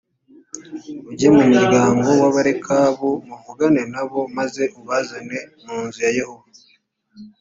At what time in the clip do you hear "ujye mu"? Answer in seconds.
1.09-1.43